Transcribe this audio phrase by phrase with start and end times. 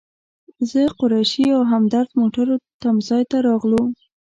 [0.69, 3.81] زه، قریشي او همدرد موټرو تم ځای ته راغلو.